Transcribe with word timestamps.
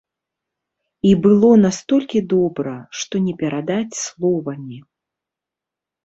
І 1.09 1.09
было 1.25 1.49
настолькі 1.65 2.19
добра, 2.33 2.73
што 3.01 3.15
не 3.25 3.33
перадаць 3.41 3.93
словамі. 4.05 4.79